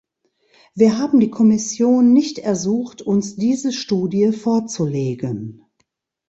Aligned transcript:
Wir 0.73 0.97
haben 0.97 1.19
die 1.19 1.29
Kommission 1.29 2.11
nicht 2.11 2.39
ersucht, 2.39 3.03
uns 3.03 3.35
diese 3.35 3.71
Studie 3.71 4.31
vorzulegen. 4.31 5.65